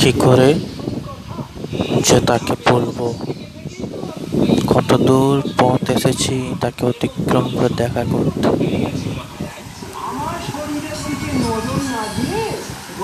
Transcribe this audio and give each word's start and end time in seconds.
কি 0.00 0.12
করে 0.18 0.50
যে 2.04 2.18
তাকে 2.20 2.54
বলব? 2.68 2.98
কত 4.66 4.90
দূর 5.02 5.34
পথ 5.58 5.82
এসেছি 5.90 6.34
তাকে 6.60 6.82
অতিক্রম 6.86 7.44
করে 7.54 7.70
দেখা 7.76 8.02
করতে। 8.04 8.48